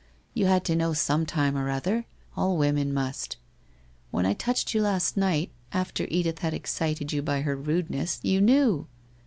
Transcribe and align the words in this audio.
You 0.33 0.47
had 0.47 0.65
to 0.65 0.75
know 0.75 0.93
some 0.93 1.27
time 1.27 1.55
or 1.55 1.69
other. 1.69 2.07
All 2.35 2.57
women 2.57 2.91
must. 2.91 3.37
When 4.09 4.25
I 4.25 4.33
touched 4.33 4.73
you 4.73 4.81
last 4.81 5.15
night, 5.15 5.51
after 5.71 6.07
Edith 6.09 6.39
had 6.39 6.55
excited 6.55 7.13
you 7.13 7.21
by 7.21 7.41
her 7.41 7.55
rudeness, 7.55 8.19
you 8.23 8.41
knew! 8.41 8.87